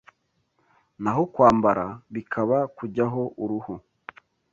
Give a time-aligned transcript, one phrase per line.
[1.03, 3.73] Naho kwambara, bikaba kujyaho uruhu